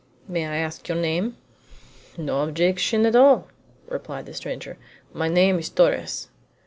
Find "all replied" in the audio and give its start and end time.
3.15-4.25